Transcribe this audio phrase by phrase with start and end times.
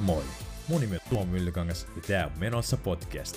[0.00, 0.24] Moi!
[0.68, 3.36] Mun nimi on Tuomo Myllykangas ja tää on Menossa podcast.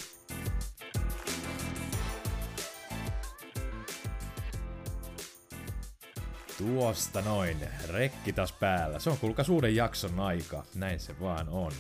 [6.58, 7.58] Tuosta noin,
[7.90, 9.00] rekki taas päällä.
[9.00, 11.72] Se on kuulkaas uuden jakson aika, näin se vaan on.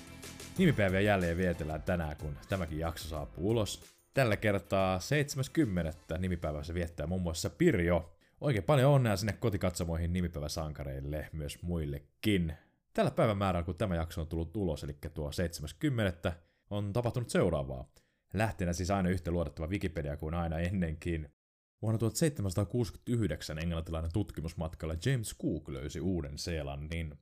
[0.57, 3.81] Nimipäiviä jälleen vietellään tänään, kun tämäkin jakso saapuu ulos.
[4.13, 6.17] Tällä kertaa 70.
[6.17, 8.15] nimipäivässä viettää muun muassa Pirjo.
[8.41, 12.53] Oikein paljon onnea sinne kotikatsomoihin nimipäiväsankareille, myös muillekin.
[12.93, 16.33] Tällä päivämäärällä, kun tämä jakso on tullut ulos, eli tuo 70.
[16.69, 17.91] on tapahtunut seuraavaa.
[18.33, 21.33] Lähteenä siis aina yhtä luotettava Wikipedia kuin aina ennenkin.
[21.81, 27.15] Vuonna 1769 englantilainen tutkimusmatkalla James Cook löysi uuden Seelannin.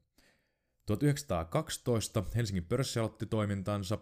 [0.85, 3.97] 1912 Helsingin pörssi aloitti toimintansa.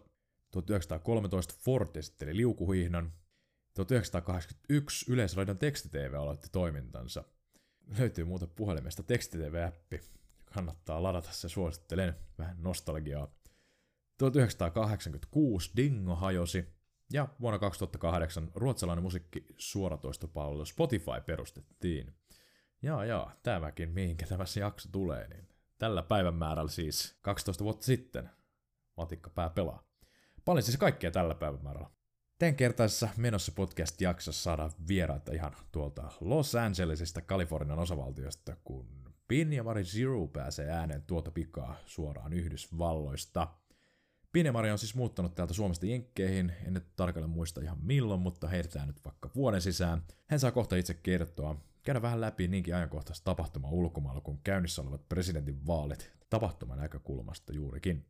[0.52, 3.14] 1913 Ford esitteli liukuhihnan.
[3.74, 7.24] 1981 Yleisradion tekstitv aloitti toimintansa.
[8.00, 10.19] Löytyy muuta puhelimesta tekstitv-appi.
[10.54, 12.16] Kannattaa ladata se, suosittelen.
[12.38, 13.28] Vähän nostalgiaa.
[14.18, 16.66] 1986 Dingo hajosi.
[17.14, 22.14] Ja vuonna 2008 ruotsalainen musiikki suoratoistopalvelu Spotify perustettiin.
[22.82, 28.30] Ja ja, tämäkin, mihinkä tämä jakso tulee, niin tällä päivän määrällä siis 12 vuotta sitten
[28.98, 29.84] Matikka pää pelaa.
[30.46, 31.90] Paljon siis kaikkea tällä päivämäärällä.
[32.40, 39.64] Tämän kertaisessa menossa podcast-jaksossa saadaan vieraita ihan tuolta Los Angelesista Kalifornian osavaltiosta, kun Pin ja
[39.64, 43.48] Mari Zero pääsee ääneen tuota pikaa suoraan Yhdysvalloista.
[44.32, 48.22] Pin ja Mari on siis muuttanut täältä Suomesta Jenkkeihin, en nyt tarkalleen muista ihan milloin,
[48.22, 50.04] mutta heitetään nyt vaikka vuoden sisään.
[50.28, 55.10] Hän saa kohta itse kertoa, käydä vähän läpi niinkin ajankohtaista tapahtumaa ulkomailla kuin käynnissä olevat
[55.10, 58.06] presidentin vaalit tapahtuman näkökulmasta juurikin.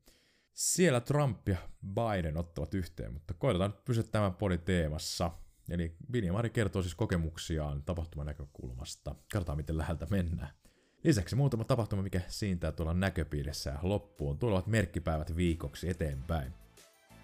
[0.53, 5.31] Siellä Trump ja Biden ottavat yhteen, mutta koitetaan nyt pysyä tämän podin teemassa.
[5.69, 9.15] Eli Vini Mari kertoo siis kokemuksiaan tapahtuman näkökulmasta.
[9.33, 10.59] Katsotaan, miten läheltä mennään.
[11.03, 16.53] Lisäksi muutama tapahtuma, mikä siintää tuolla näköpiirissä ja loppuun tulevat merkkipäivät viikoksi eteenpäin.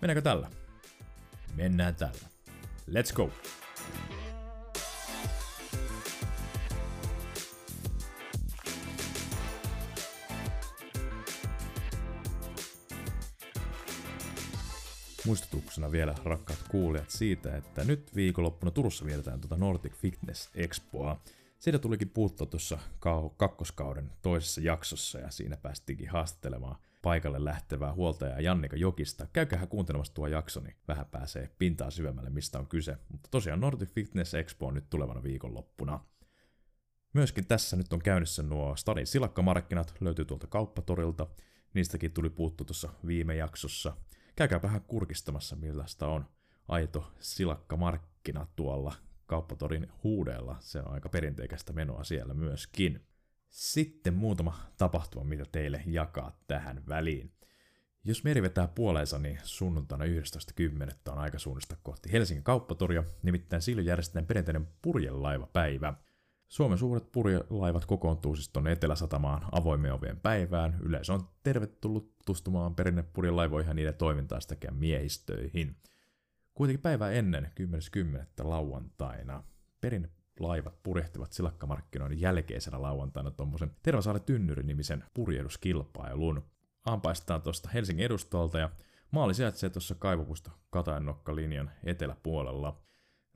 [0.01, 0.49] Mennäänkö tällä?
[1.55, 2.27] Mennään tällä.
[2.89, 3.31] Let's go!
[15.25, 21.21] Muistutuksena vielä rakkaat kuulijat siitä, että nyt viikonloppuna Turussa vietetään tuota Nordic Fitness Expoa.
[21.65, 22.79] Siitä tulikin puuttua tuossa
[23.37, 29.27] kakkoskauden toisessa jaksossa ja siinä päästiinkin haastattelemaan paikalle lähtevää huoltajaa Jannika Jokista.
[29.33, 32.97] Käykähän kuuntelemassa tuo jakso, niin vähän pääsee pintaa syvemmälle, mistä on kyse.
[33.09, 35.99] Mutta tosiaan Nordic Fitness Expo on nyt tulevana viikonloppuna.
[37.13, 41.27] Myöskin tässä nyt on käynnissä nuo Stadin silakkamarkkinat, löytyy tuolta kauppatorilta.
[41.73, 43.97] Niistäkin tuli puuttu tuossa viime jaksossa
[44.35, 46.25] käykää vähän kurkistamassa, millaista on
[46.67, 48.93] aito silakkamarkkina tuolla
[49.25, 50.57] kauppatorin huudella.
[50.59, 53.05] Se on aika perinteikästä menoa siellä myöskin.
[53.49, 57.31] Sitten muutama tapahtuma, mitä teille jakaa tähän väliin.
[58.03, 61.11] Jos meri vetää puoleensa, niin sunnuntaina 11.10.
[61.11, 65.93] on aika suunnista kohti Helsingin kauppatoria, nimittäin silloin järjestetään perinteinen purjelaivapäivä–
[66.47, 70.79] Suomen suuret purjelaivat kokoontuu siis tuonne Etelä-Satamaan avoimien ovien päivään.
[70.83, 75.75] Yleisö on tervetullut tutustumaan perinnepurjelaivoihin ja niiden toimintaan sekä miehistöihin.
[76.55, 78.25] Kuitenkin päivää ennen 10.10.
[78.43, 79.43] lauantaina
[79.81, 86.45] perinnelaivat purjehtivat silakkamarkkinoiden jälkeisenä lauantaina tuommoisen Tervasaari Tynnyri-nimisen purjehduskilpailun.
[86.85, 88.69] Aampaistaan tuosta Helsingin edustolta ja
[89.11, 92.77] maali sijaitsee tuossa kaivopusto Kataennokka-linjan eteläpuolella–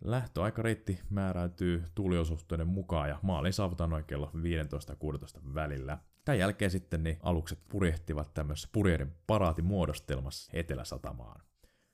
[0.02, 5.98] Lähtöaikareitti määräytyy tuuliosuhteiden mukaan ja maaliin saavutaan noin kello 15 16 välillä.
[6.26, 11.42] Tämän jälkeen sitten niin alukset purjehtivat tämmöisessä purjeiden paraatimuodostelmassa Etelä-Satamaan.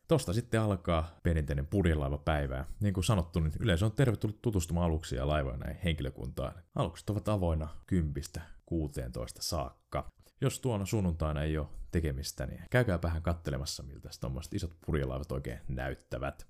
[0.08, 2.66] Tosta sitten alkaa perinteinen purjelaivapäivä.
[2.80, 6.54] Niin kuin sanottu, niin yleensä on tervetullut tutustumaan aluksia ja laivoja näihin henkilökuntaan.
[6.76, 8.24] Alukset ovat avoinna 10
[8.66, 10.12] 16 saakka.
[10.42, 15.60] Jos tuona sunnuntaina ei ole tekemistä, niin käykää vähän kattelemassa, miltä tuommoiset isot purjelaivat oikein
[15.68, 16.48] näyttävät.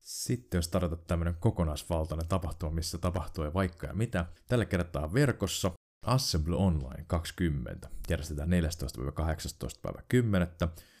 [0.00, 5.72] Sitten jos tarvitaan tämmöinen kokonaisvaltainen tapahtuma, missä tapahtuu ja vaikka ja mitä, tällä kertaa verkossa
[6.06, 8.52] Assemble Online 20 järjestetään 14-18
[9.82, 10.48] päivä 10.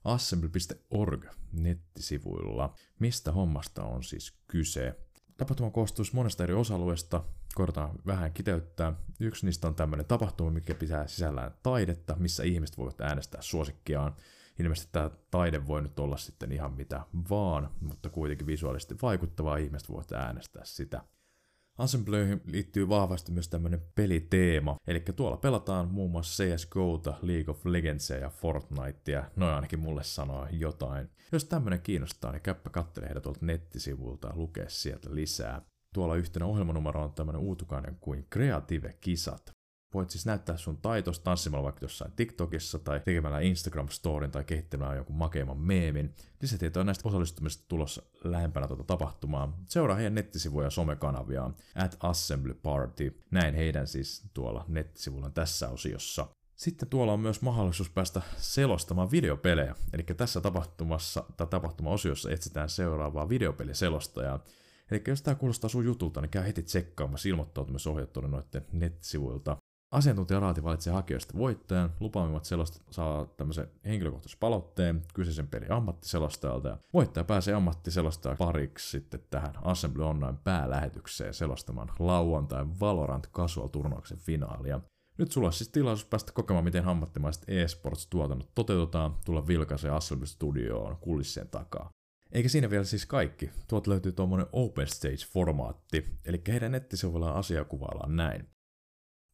[0.04, 2.74] assemble.org nettisivuilla.
[2.98, 4.96] Mistä hommasta on siis kyse?
[5.36, 7.24] Tapahtuma koostuisi monesta eri osa-alueesta,
[7.54, 8.92] koetaan vähän kiteyttää.
[9.20, 14.16] Yksi niistä on tämmöinen tapahtuma, mikä pitää sisällään taidetta, missä ihmiset voivat äänestää suosikkiaan
[14.58, 19.88] ilmeisesti tämä taide voi nyt olla sitten ihan mitä vaan, mutta kuitenkin visuaalisesti vaikuttavaa ihmiset
[19.88, 21.04] voivat äänestää sitä.
[21.78, 28.10] Assemblyhin liittyy vahvasti myös tämmöinen peliteema, eli tuolla pelataan muun muassa CSGOta, League of Legends
[28.10, 31.08] ja Fortnitea, noin ainakin mulle sanoo jotain.
[31.32, 35.62] Jos tämmöinen kiinnostaa, niin käppä kattele heitä tuolta nettisivulta ja lukee sieltä lisää.
[35.94, 39.57] Tuolla yhtenä ohjelmanumero on tämmöinen uutukainen kuin Creative Kisat.
[39.94, 45.16] Voit siis näyttää sun taitos tanssimalla vaikka jossain TikTokissa tai tekemällä Instagram-storin tai kehittämällä jonkun
[45.16, 46.14] makeimman meemin.
[46.42, 49.58] Lisätietoja näistä osallistumisista tulossa lähempänä tuota tapahtumaa.
[49.66, 53.22] Seuraa heidän nettisivuja ja somekanaviaan at Assembly Party.
[53.30, 56.26] Näin heidän siis tuolla nettisivuilla tässä osiossa.
[56.56, 59.74] Sitten tuolla on myös mahdollisuus päästä selostamaan videopelejä.
[59.92, 64.44] Eli tässä tapahtumassa tai tapahtuma-osiossa etsitään seuraavaa videopeliselostajaa.
[64.90, 69.56] Eli jos tämä kuulostaa sun jutulta, niin käy heti tsekkaamassa ilmoittautumisohjeet tuonne noiden nettisivuilta.
[69.90, 77.24] Asiantuntijaraati valitsee hakijoista voittajan, lupaamimmat selostajat saa tämmöisen henkilökohtaisen palautteen kyseisen pelin ammattiselostajalta, ja voittaja
[77.24, 84.80] pääsee ammattiselostajan pariksi sitten tähän Assembly Online päälähetykseen selostamaan lauantai Valorant Casual-turnauksen finaalia.
[85.18, 90.96] Nyt sulla on siis tilaisuus päästä kokemaan, miten ammattimaiset eSports-tuotannot toteutetaan, tulla vilkaiseen Assembly Studioon
[90.96, 91.90] kulissien takaa.
[92.32, 93.50] Eikä siinä vielä siis kaikki.
[93.68, 98.57] Tuolta löytyy tuommoinen Open Stage-formaatti, eli heidän nettisivuillaan asiaa kuvaillaan näin.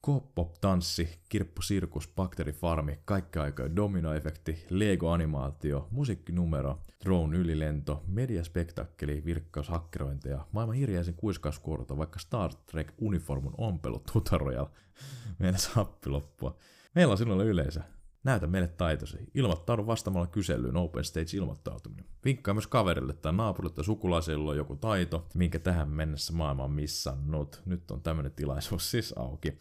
[0.04, 11.14] K-pop-tanssi, kirppu-sirkus, bakteerifarmi, kaikki aikaa dominoefekti, Lego-animaatio, musiikkinumero, drone ylilento, mediaspektakkeli, virkkaus, hakkerointeja, maailman hirjäisen
[11.14, 14.02] kuiskauskuorota, vaikka Star Trek uniformun ompelu.
[15.38, 16.56] Meidän happi loppua.
[16.94, 17.80] Meillä on sinulle yleisö.
[18.24, 19.18] Näytä meille taitosi.
[19.34, 22.06] Ilmoittaudu vastaamalla kyselyyn Open Stage ilmoittautuminen.
[22.24, 26.72] Vinkkaa myös kaverille tai naapurille tai sukulaisille on joku taito, minkä tähän mennessä maailma on
[26.72, 27.62] missannut.
[27.66, 29.58] Nyt on tämmöinen tilaisuus siis auki.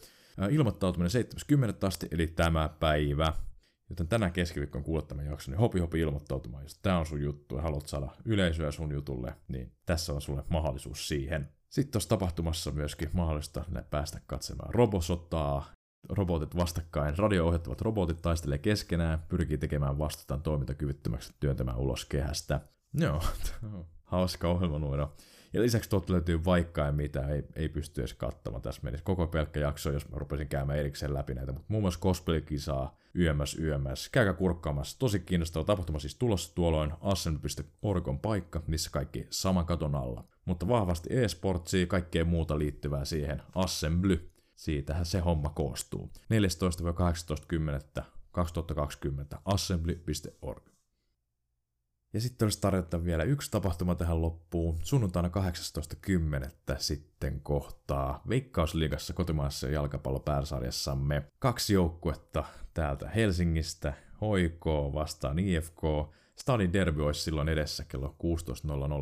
[0.52, 1.88] Ilmoittautuminen 70.
[1.88, 3.34] asti, eli tämä päivä.
[3.90, 6.64] Joten tänään keskiviikkoon kuulet tämän jakson, niin hopi hopi ilmoittautumaan.
[6.64, 10.44] Jos tämä on sun juttu ja haluat saada yleisöä sun jutulle, niin tässä on sulle
[10.50, 11.50] mahdollisuus siihen.
[11.70, 15.74] Sitten tuossa tapahtumassa myöskin mahdollista päästä katsomaan robosotaa,
[16.10, 17.18] robotit vastakkain.
[17.18, 22.62] Radio-ohjattavat robotit taistelee keskenään, pyrkii tekemään vastuutaan toimintakyvyttömäksi työntämään ulos kehästä.
[22.94, 23.24] Joo,
[24.04, 25.16] hauska ohjelmanumero.
[25.54, 28.62] Ja lisäksi tuolta löytyy vaikka ja mitä, ei, ei pysty edes katsomaan.
[28.62, 31.52] Tässä menisi koko pelkkä jakso, jos mä rupesin käymään erikseen läpi näitä.
[31.52, 34.10] Mutta muun muassa cosplay-kisaa, YMS, YMS.
[34.10, 35.00] Käykää kurkkaamassa.
[35.00, 36.94] Tosi kiinnostava tapahtuma siis tulossa tuolloin.
[37.02, 40.24] Ascend.org on paikka, missä kaikki saman katon alla.
[40.46, 43.42] Mutta vahvasti e-sportsia, kaikkea muuta liittyvää siihen.
[43.56, 44.30] Assembly.
[44.56, 46.12] Siitähän se homma koostuu.
[49.34, 50.73] 14-18.10.2020 assembly.org.
[52.14, 54.80] Ja sitten olisi tarjota vielä yksi tapahtuma tähän loppuun.
[54.84, 56.76] Sunnuntaina 18.10.
[56.78, 62.44] sitten kohtaa Veikkausliigassa kotimaassa jalkapallopääsarjassamme kaksi joukkuetta
[62.74, 63.94] täältä Helsingistä.
[64.14, 65.82] HIK vastaan IFK.
[66.36, 68.16] Stadin derby olisi silloin edessä kello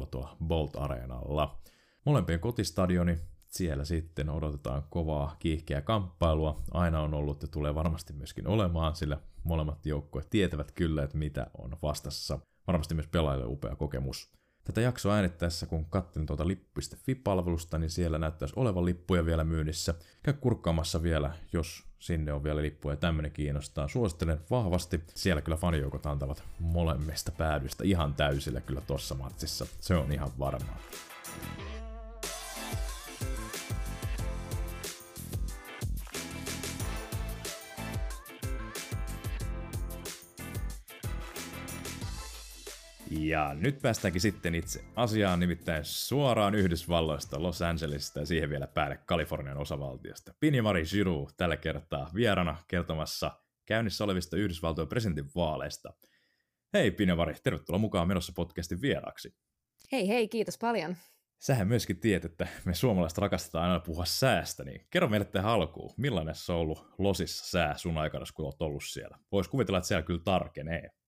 [0.01, 1.61] 16.00 tuolla Bolt Areenalla.
[2.05, 6.61] Molempien kotistadioni, siellä sitten odotetaan kovaa kiihkeää kamppailua.
[6.71, 11.47] Aina on ollut ja tulee varmasti myöskin olemaan, sillä molemmat joukkueet tietävät kyllä, että mitä
[11.57, 14.31] on vastassa varmasti myös pelaajille upea kokemus.
[14.63, 19.93] Tätä jaksoa äänittäessä, kun katselin tuota lippu.fi-palvelusta, niin siellä näyttäisi olevan lippuja vielä myynnissä.
[20.23, 23.87] Käy kurkkaamassa vielä, jos sinne on vielä lippuja ja kiinnostaa.
[23.87, 25.01] Suosittelen vahvasti.
[25.15, 29.65] Siellä kyllä fanijoukot antavat molemmista päädyistä ihan täysillä kyllä tossa matsissa.
[29.79, 30.79] Se on ihan varmaa.
[43.19, 48.97] Ja nyt päästäänkin sitten itse asiaan, nimittäin suoraan Yhdysvalloista, Los Angelesista ja siihen vielä päälle
[49.05, 50.33] Kalifornian osavaltiosta.
[50.39, 53.31] Pinjamari Giroux tällä kertaa vierana kertomassa
[53.65, 54.89] käynnissä olevista Yhdysvaltojen
[55.35, 55.94] vaaleista.
[56.73, 59.35] Hei Pinjamari, tervetuloa mukaan menossa podcastin vieraaksi.
[59.91, 60.95] Hei hei, kiitos paljon.
[61.39, 65.94] Sähän myöskin tiedät, että me suomalaiset rakastetaan aina puhua säästä, niin kerro meille tähän alkuun,
[65.97, 69.18] millainen se on ollut Losissa sää sun aikana, kun olet ollut siellä?
[69.31, 71.00] Voisi kuvitella, että siellä kyllä tarkenee.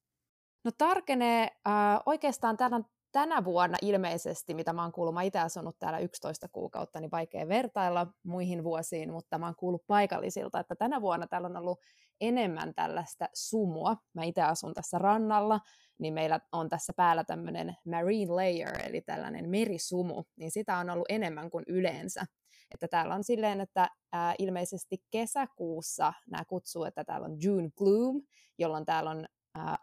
[0.64, 1.74] No tarkenee äh,
[2.06, 7.00] oikeastaan tänä, tänä vuonna ilmeisesti, mitä mä oon kuullut, mä itse asunut täällä 11 kuukautta,
[7.00, 11.58] niin vaikea vertailla muihin vuosiin, mutta mä oon kuullut paikallisilta, että tänä vuonna täällä on
[11.58, 11.80] ollut
[12.22, 13.98] enemmän tällaista sumua.
[14.14, 15.60] Mä itse asun tässä rannalla,
[15.98, 21.08] niin meillä on tässä päällä tämmöinen marine layer, eli tällainen merisumu, niin sitä on ollut
[21.10, 22.26] enemmän kuin yleensä.
[22.74, 28.22] Että täällä on silleen, että ää, ilmeisesti kesäkuussa nämä kutsuu, että täällä on June Gloom,
[28.58, 29.26] jolloin täällä on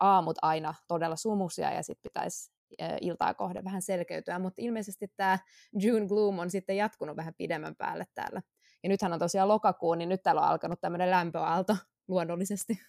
[0.00, 2.52] aamut aina todella sumusia ja sitten pitäisi
[3.00, 5.38] iltaa kohde vähän selkeytyä, mutta ilmeisesti tämä
[5.82, 8.42] June Gloom on sitten jatkunut vähän pidemmän päälle täällä.
[8.82, 11.76] Ja nythän on tosiaan lokakuu, niin nyt täällä on alkanut tämmöinen lämpöaalto
[12.08, 12.80] luonnollisesti.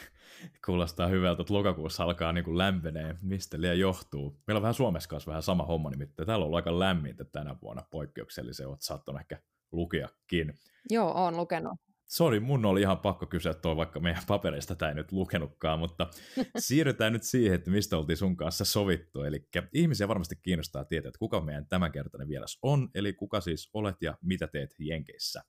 [0.66, 3.16] Kuulostaa hyvältä, että lokakuussa alkaa niin kuin lämpenee.
[3.22, 4.40] Mistä liian johtuu?
[4.46, 7.56] Meillä on vähän Suomessa kanssa vähän sama homma, nimittäin täällä on ollut aika lämmintä tänä
[7.62, 9.38] vuonna poikkeuksellisen, olet saattanut ehkä
[9.72, 10.54] lukeakin.
[10.90, 11.78] Joo, olen lukenut
[12.12, 16.06] sori, mun oli ihan pakko kysyä tuo, vaikka meidän papereista tämä ei nyt lukenutkaan, mutta
[16.58, 19.22] siirrytään nyt siihen, että mistä oltiin sun kanssa sovittu.
[19.22, 23.96] Eli ihmisiä varmasti kiinnostaa tietää, että kuka meidän tämänkertainen vieras on, eli kuka siis olet
[24.02, 25.42] ja mitä teet Jenkeissä.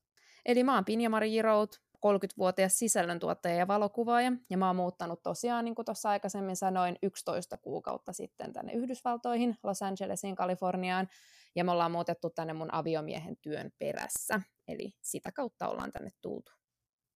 [0.46, 5.76] Eli mä oon Pinja-Mari Jirout, 30-vuotias sisällöntuottaja ja valokuvaaja, ja mä oon muuttanut tosiaan, niin
[5.76, 11.08] kuin tuossa aikaisemmin sanoin, 11 kuukautta sitten tänne Yhdysvaltoihin, Los Angelesiin, Kaliforniaan,
[11.56, 16.52] ja me ollaan muutettu tänne mun aviomiehen työn perässä, eli sitä kautta ollaan tänne tultu.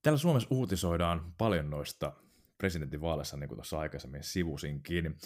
[0.04, 2.14] Täällä Suomessa uutisoidaan paljon noista
[2.58, 5.18] presidentinvaaleissa, niin kuin tuossa aikaisemmin sivusinkin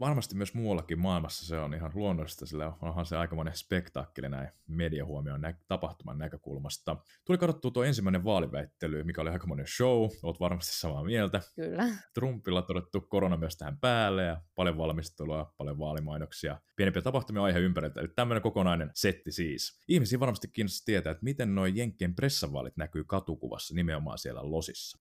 [0.00, 5.40] varmasti myös muuallakin maailmassa se on ihan luonnollista, sillä onhan se aikamoinen spektaakkeli näin mediahuomioon
[5.40, 6.96] nä- tapahtuman näkökulmasta.
[7.24, 11.40] Tuli katsottua tuo ensimmäinen vaaliväittely, mikä oli aikamoinen show, olet varmasti samaa mieltä.
[11.54, 11.84] Kyllä.
[12.14, 18.00] Trumpilla todettu korona myös tähän päälle ja paljon valmistelua, paljon vaalimainoksia, pienempiä tapahtumia aihe ympäriltä,
[18.00, 19.80] eli tämmöinen kokonainen setti siis.
[19.88, 24.98] Ihmisiä varmasti kiinnostaa tietää, että miten noin Jenkkien pressavaalit näkyy katukuvassa nimenomaan siellä Losissa.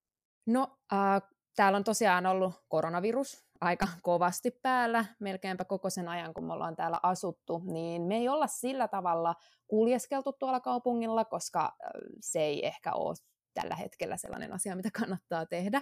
[0.48, 1.22] No, äh,
[1.56, 6.76] täällä on tosiaan ollut koronavirus aika kovasti päällä melkeinpä koko sen ajan, kun me ollaan
[6.76, 9.36] täällä asuttu, niin me ei olla sillä tavalla
[9.68, 11.76] kuljeskeltu tuolla kaupungilla, koska
[12.20, 13.16] se ei ehkä ole
[13.54, 15.82] tällä hetkellä sellainen asia, mitä kannattaa tehdä.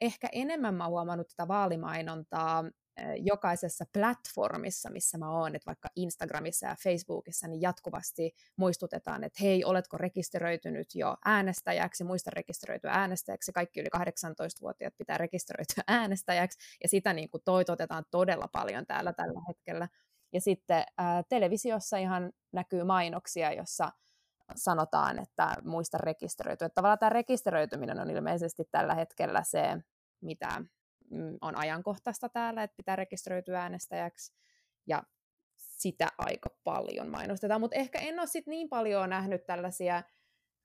[0.00, 2.64] Ehkä enemmän mä oon huomannut tätä vaalimainontaa
[3.16, 9.64] jokaisessa platformissa, missä mä oon, että vaikka Instagramissa ja Facebookissa, niin jatkuvasti muistutetaan, että hei,
[9.64, 17.12] oletko rekisteröitynyt jo äänestäjäksi, muista rekisteröityä äänestäjäksi, kaikki yli 18-vuotiaat pitää rekisteröityä äänestäjäksi, ja sitä
[17.12, 19.88] niin kuin toitotetaan todella paljon täällä tällä hetkellä.
[20.32, 23.92] Ja sitten ää, televisiossa ihan näkyy mainoksia, jossa
[24.56, 26.68] sanotaan, että muista rekisteröityä.
[26.68, 29.78] Tavallaan tämä rekisteröityminen on ilmeisesti tällä hetkellä se,
[30.20, 30.62] mitä
[31.40, 34.32] on ajankohtaista täällä, että pitää rekisteröityä äänestäjäksi,
[34.86, 35.02] ja
[35.56, 40.02] sitä aika paljon mainostetaan, mutta ehkä en ole sit niin paljon nähnyt tällaisia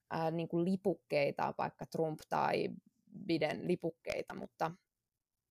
[0.09, 2.69] ää, niin kuin lipukkeita, vaikka Trump tai
[3.25, 4.71] Biden lipukkeita, mutta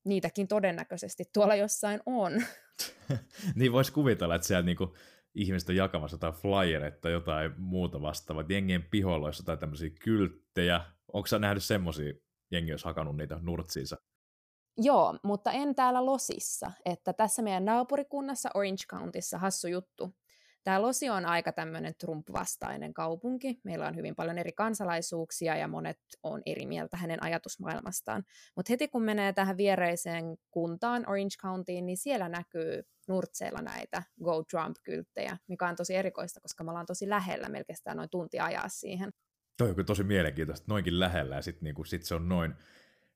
[0.04, 2.32] niitäkin todennäköisesti tuolla jossain on.
[3.54, 4.96] niin voisi kuvitella, että siellä niinku
[5.34, 10.80] ihmiset on jakamassa jotain flyereita tai jotain muuta vastaavaa, jengien pihoilla jotain tämmöisiä kylttejä.
[11.12, 12.12] Onko sä nähnyt semmoisia,
[12.50, 13.96] jengi olisi hakannut niitä nurtsiinsa?
[14.78, 16.73] Joo, mutta en täällä Losissa.
[16.85, 20.14] Että tässä meidän naapurikunnassa Orange Countyssa hassu juttu.
[20.64, 23.61] Tämä Losi on aika tämmöinen Trump-vastainen kaupunki.
[23.64, 28.25] Meillä on hyvin paljon eri kansalaisuuksia ja monet on eri mieltä hänen ajatusmaailmastaan.
[28.56, 34.42] Mutta heti kun menee tähän viereiseen kuntaan, Orange Countyin, niin siellä näkyy nurtseilla näitä Go
[34.42, 39.11] Trump-kylttejä, mikä on tosi erikoista, koska me ollaan tosi lähellä, melkein noin tunti ajaa siihen.
[39.59, 42.54] Toi on tosi mielenkiintoista, noinkin lähellä ja sitten niinku, sit se on noin,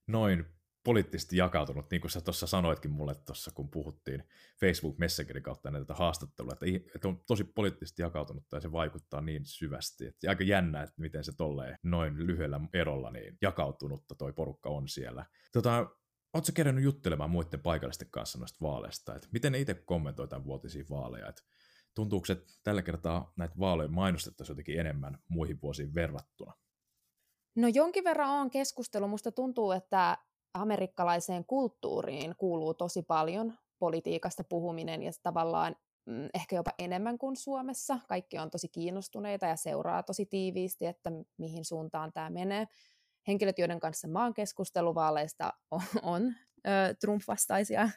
[0.06, 4.24] noin poliittisesti jakautunut, niin kuin sä tuossa sanoitkin mulle tuossa, kun puhuttiin
[4.60, 9.44] Facebook Messengerin kautta näitä haastattelua, että, että on tosi poliittisesti jakautunut ja se vaikuttaa niin
[9.44, 10.06] syvästi.
[10.06, 14.88] Että aika jännä, että miten se tolleen noin lyhyellä erolla niin jakautunutta toi porukka on
[14.88, 15.26] siellä.
[15.52, 15.86] Tota,
[16.34, 19.14] Oletko kerännyt juttelemaan muiden paikallisten kanssa noista vaaleista?
[19.14, 21.28] Että miten ne itse kommentoi tämän vuotisia vaaleja?
[21.28, 21.42] Että
[21.94, 26.52] tuntuuko, että tällä kertaa näitä vaaleja mainostettaisiin jotenkin enemmän muihin vuosiin verrattuna?
[27.56, 29.08] No jonkin verran on keskustelu.
[29.08, 30.18] Musta tuntuu, että
[30.54, 35.76] amerikkalaiseen kulttuuriin kuuluu tosi paljon politiikasta puhuminen ja tavallaan
[36.06, 37.98] mm, ehkä jopa enemmän kuin Suomessa.
[38.08, 42.66] Kaikki on tosi kiinnostuneita ja seuraa tosi tiiviisti, että mihin suuntaan tämä menee.
[43.28, 46.34] Henkilöt, joiden kanssa oon keskusteluvaaleista, on, on
[47.00, 47.90] Trump-vastaisia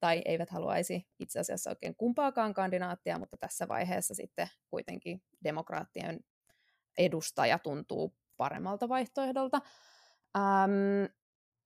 [0.00, 6.20] tai eivät haluaisi itse asiassa oikein kumpaakaan kandidaattia, mutta tässä vaiheessa sitten kuitenkin demokraattien
[6.98, 9.60] edustaja tuntuu paremmalta vaihtoehdolta.
[10.36, 11.04] Ähm,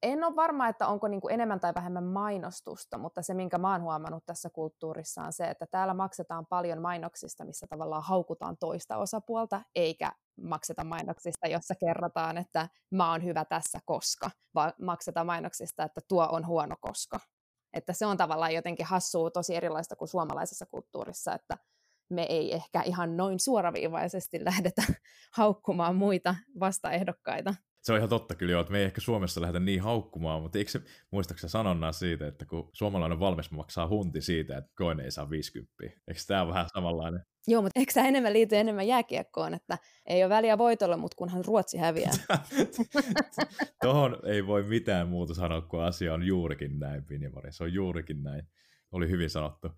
[0.05, 3.73] en ole varma, että onko niin kuin enemmän tai vähemmän mainostusta, mutta se, minkä mä
[3.73, 8.97] oon huomannut tässä kulttuurissa on se, että täällä maksetaan paljon mainoksista, missä tavallaan haukutaan toista
[8.97, 15.85] osapuolta, eikä makseta mainoksista, jossa kerrotaan, että mä oon hyvä tässä koska, vaan maksetaan mainoksista,
[15.85, 17.21] että tuo on huono koska.
[17.73, 21.59] Että se on tavallaan jotenkin hassua, tosi erilaista kuin suomalaisessa kulttuurissa, että
[22.11, 24.83] me ei ehkä ihan noin suoraviivaisesti lähdetä
[25.37, 29.83] haukkumaan muita vastaehdokkaita se on ihan totta kyllä että me ei ehkä Suomessa lähdetä niin
[29.83, 34.71] haukkumaan, mutta eikö se, muistaakseni sanonnaa siitä, että kun suomalainen valmis maksaa hunti siitä, että
[34.76, 35.75] koine ei saa 50.
[35.83, 37.21] Eikö tämä vähän samanlainen?
[37.47, 41.45] Joo, mutta eikö tämä enemmän liity enemmän jääkiekkoon, että ei ole väliä voitolle, mutta kunhan
[41.45, 42.12] Ruotsi häviää.
[43.83, 47.53] Tuohon ei voi mitään muuta sanoa, kun asia on juurikin näin, Pinjavari.
[47.53, 48.49] Se on juurikin näin.
[48.93, 49.69] Oli hyvin sanottu.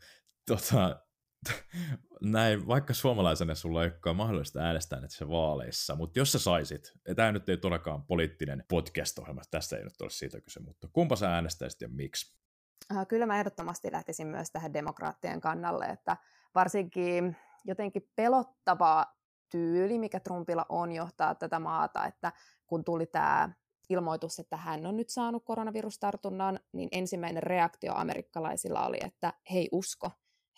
[0.48, 1.05] Tota,
[2.20, 7.32] näin, vaikka suomalaisena sulla ei olekaan mahdollista äänestää näissä vaaleissa, mutta jos sä saisit, tämä
[7.32, 11.80] nyt ei todellakaan poliittinen podcast-ohjelma, tässä ei nyt ole siitä kyse, mutta kumpa sä äänestäisit
[11.80, 12.36] ja miksi?
[12.96, 16.16] Äh, kyllä mä ehdottomasti lähtisin myös tähän demokraattien kannalle, että
[16.54, 19.06] varsinkin jotenkin pelottava
[19.50, 22.32] tyyli, mikä Trumpilla on johtaa tätä maata, että
[22.66, 23.50] kun tuli tämä
[23.88, 30.10] ilmoitus, että hän on nyt saanut koronavirustartunnan, niin ensimmäinen reaktio amerikkalaisilla oli, että hei usko,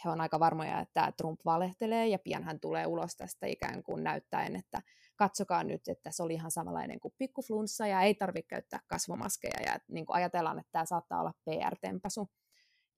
[0.04, 4.04] he on aika varmoja, että Trump valehtelee ja pian hän tulee ulos tästä ikään kuin
[4.04, 4.82] näyttäen, että
[5.16, 9.78] katsokaa nyt, että se oli ihan samanlainen kuin pikkuflunssa ja ei tarvitse käyttää kasvomaskeja ja
[9.88, 12.28] niin kuin ajatellaan, että tämä saattaa olla PR-tempasu.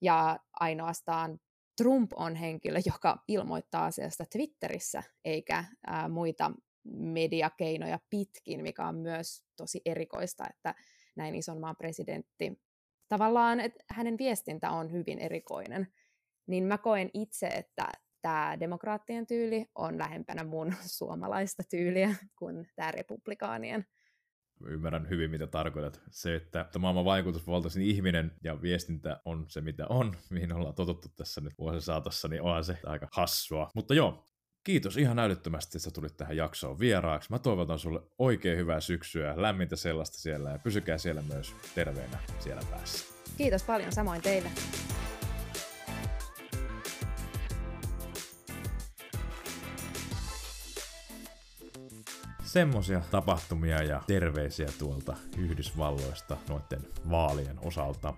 [0.01, 1.39] Ja ainoastaan
[1.77, 6.51] Trump on henkilö, joka ilmoittaa asiasta Twitterissä, eikä ää, muita
[6.93, 10.75] mediakeinoja pitkin, mikä on myös tosi erikoista, että
[11.15, 12.61] näin ison maan presidentti,
[13.07, 15.87] tavallaan että hänen viestintä on hyvin erikoinen.
[16.51, 17.87] Niin mä koen itse, että
[18.21, 23.85] tämä demokraattien tyyli on lähempänä mun suomalaista tyyliä kuin tämä republikaanien.
[24.65, 26.01] Ymmärrän hyvin, mitä tarkoitat.
[26.09, 31.41] Se, että maailman vaikutusvaltaisin ihminen ja viestintä on se, mitä on, mihin ollaan totuttu tässä
[31.41, 33.69] nyt vuosien saatossa, niin onhan se aika hassua.
[33.75, 34.25] Mutta joo,
[34.63, 37.31] Kiitos ihan älyttömästi, että sä tulit tähän jaksoon vieraaksi.
[37.31, 42.61] Mä toivotan sulle oikein hyvää syksyä, lämmintä sellaista siellä ja pysykää siellä myös terveenä siellä
[42.71, 43.05] päässä.
[43.37, 44.49] Kiitos paljon, samoin teille.
[52.51, 58.13] Semmosia tapahtumia ja terveisiä tuolta Yhdysvalloista noiden vaalien osalta.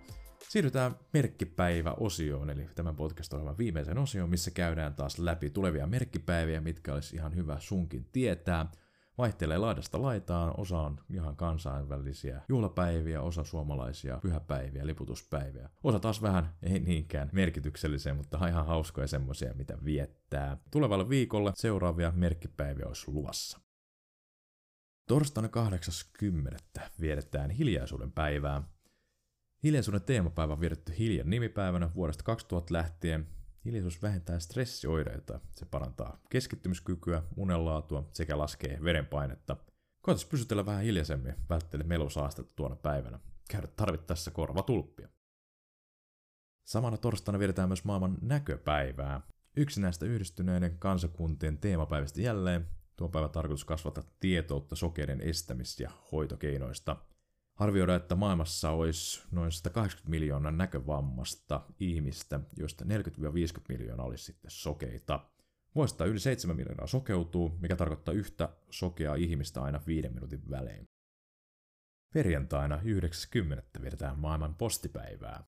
[0.50, 7.16] Siirrytään merkkipäivä-osioon, eli tämän podcast-ohjelman viimeisen osioon, missä käydään taas läpi tulevia merkkipäiviä, mitkä olisi
[7.16, 8.72] ihan hyvä sunkin tietää.
[9.18, 15.70] Vaihtelee laidasta laitaan, osa on ihan kansainvälisiä juhlapäiviä, osa suomalaisia pyhäpäiviä, liputuspäiviä.
[15.84, 20.58] Osa taas vähän ei niinkään merkityksellisiä, mutta ihan hauskoja semmoisia, mitä viettää.
[20.72, 23.64] Tulevalle viikolle seuraavia merkkipäiviä olisi luvassa.
[25.08, 25.50] Torstaina
[26.78, 26.82] 8.10.
[27.02, 28.64] vietetään hiljaisuuden päivää.
[29.64, 33.28] Hiljaisuuden teemapäivä on vietetty hiljan nimipäivänä vuodesta 2000 lähtien.
[33.66, 39.58] Hiljaisuus vähentää stressioireita, se parantaa keskittymiskykyä, unenlaatua sekä laskee verenpainetta.
[40.02, 43.20] Koetas pysytellä vähän hiljaisemmin, välttele melusaastetta tuona päivänä.
[43.50, 45.10] Käydä tarvittaessa korvatulppia.
[46.68, 49.22] Samana torstaina vietetään myös maailman näköpäivää.
[49.58, 52.68] Yksi näistä yhdistyneiden kansakuntien teemapäivistä jälleen.
[52.96, 56.96] Tuo päivä tarkoitus kasvattaa tietoutta sokeiden estämis- ja hoitokeinoista–
[57.56, 62.88] Arvioidaan, että maailmassa olisi noin 180 miljoonaa näkövammasta ihmistä, joista 40-50
[63.70, 65.30] miljoonaa olisi sitten sokeita.
[65.76, 70.86] Vuosittain yli 7 miljoonaa sokeutuu, mikä tarkoittaa yhtä sokeaa ihmistä aina viiden minuutin välein.
[72.14, 73.82] Perjantaina 90.
[73.82, 75.44] vietetään maailman postipäivää.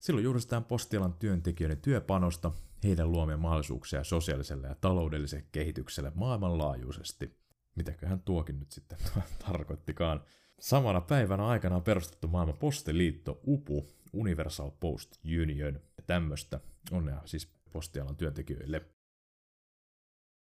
[0.00, 2.52] Silloin juhlistetaan postialan työntekijöiden työpanosta,
[2.84, 7.40] heidän luomien mahdollisuuksia sosiaaliselle ja taloudelliselle kehitykselle maailmanlaajuisesti.
[7.74, 8.98] Mitäköhän tuokin nyt sitten
[9.46, 10.24] tarkoittikaan.
[10.60, 16.60] Samana päivänä aikana on perustettu maailman postiliitto UPU, Universal Post Union, ja tämmöistä
[16.90, 18.82] onnea siis postialan työntekijöille.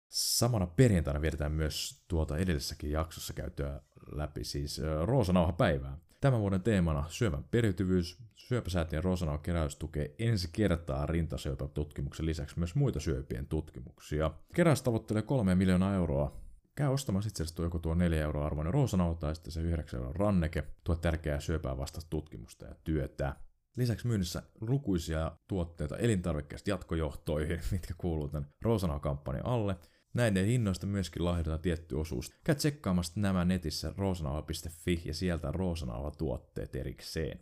[0.10, 5.98] Samana perjantaina vietetään myös tuota edellisessäkin jaksossa käytyä läpi siis Roosanauha-päivää.
[6.26, 8.18] Tämän vuoden teemana syövän periytyvyys.
[8.36, 14.32] Syöpäsäätiön Roosanauha-keräys tukee ensi kertaa rintasyöpätutkimuksen lisäksi myös muita syöpien tutkimuksia.
[14.56, 16.42] Keräys tavoittelee 3 miljoonaa euroa
[16.76, 20.14] käy ostamassa itse asiassa joku tuo 4 euroa arvoinen roosanauta tai sitten se 9 euroa
[20.14, 23.36] ranneke, tuo tärkeää syöpää vastasta tutkimusta ja työtä.
[23.78, 29.76] Lisäksi myynnissä lukuisia tuotteita elintarvikkeista jatkojohtoihin, mitkä kuuluu tämän Roosanauha-kampanjan alle.
[30.15, 32.34] Näiden hinnoista myöskin lahjoitetaan tietty osuus.
[32.43, 37.39] Käy tsekkaamassa nämä netissä roosanauha.fi ja sieltä Roosanauha-tuotteet erikseen.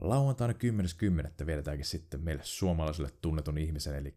[0.00, 0.54] Lauantaina
[1.40, 1.46] 10.10.
[1.46, 4.14] vietetäänkin sitten meille suomalaisille tunnetun ihmisen, eli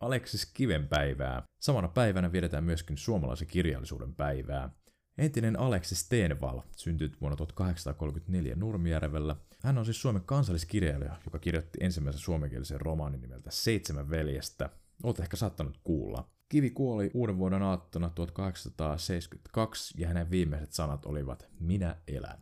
[0.00, 1.42] Aleksis Kiven päivää.
[1.58, 4.70] Samana päivänä vietetään myöskin suomalaisen kirjallisuuden päivää.
[5.18, 9.36] Entinen Aleksis Steenval syntyi vuonna 1834 Nurmijärvellä.
[9.62, 14.70] Hän on siis Suomen kansalliskirjailija, joka kirjoitti ensimmäisen suomenkielisen romaanin nimeltä Seitsemän veljestä.
[15.02, 16.39] Olet ehkä saattanut kuulla.
[16.50, 22.38] Kivi kuoli uuden vuoden aattona 1872 ja hänen viimeiset sanat olivat Minä elän.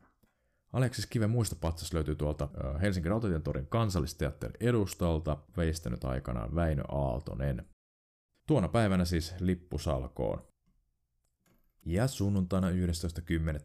[0.72, 2.48] Aleksis Kiven muistopatsas löytyy tuolta
[2.80, 7.66] Helsingin Rautatien torin kansallisteatterin edustalta, veistänyt aikanaan Väinö Aaltonen.
[8.46, 10.42] Tuona päivänä siis lippusalkoon.
[11.84, 12.74] Ja sunnuntaina 11.10.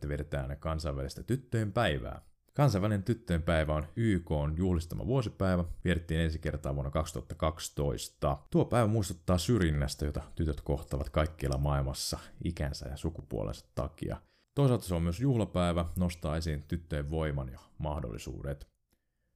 [0.07, 2.21] vedetään kansainvälistä tyttöjen päivää.
[2.53, 8.37] Kansainvälinen tyttöjen päivä on YK on juhlistama vuosipäivä, vietettiin ensi kertaa vuonna 2012.
[8.49, 14.17] Tuo päivä muistuttaa syrjinnästä, jota tytöt kohtavat kaikkialla maailmassa ikänsä ja sukupuolensa takia–
[14.55, 18.67] Toisaalta se on myös juhlapäivä, nostaa esiin tyttöjen voiman ja mahdollisuudet.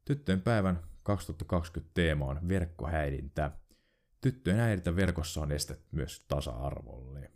[0.06, 3.52] Tyttöjen päivän 2020 teema on verkkohäirintä.
[4.22, 7.32] Tyttöjen häirintä verkossa on estet myös tasa-arvolle.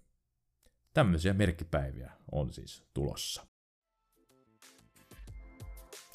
[0.93, 3.50] Tämmöisiä merkkipäiviä on siis tulossa.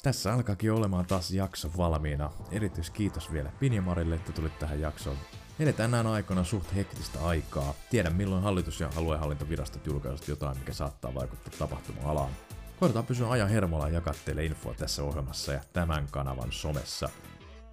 [0.03, 2.31] Tässä alkaakin olemaan taas jakso valmiina.
[2.51, 5.17] Erityiskiitos vielä Pinjamarille, että tulit tähän jaksoon
[5.59, 7.73] Eletään näin aikana suht hektistä aikaa.
[7.89, 12.31] Tiedän milloin hallitus- ja aluehallintovirastot julkaisivat jotain, mikä saattaa vaikuttaa tapahtuma-alaan.
[12.79, 17.09] Koitetaan pysyä ajan hermolla ja jakaa teille infoa tässä ohjelmassa ja tämän kanavan somessa.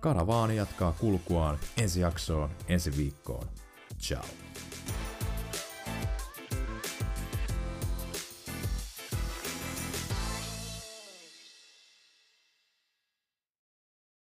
[0.00, 3.46] Karavaani jatkaa kulkuaan ensi jaksoon, ensi viikkoon.
[3.98, 4.24] Ciao.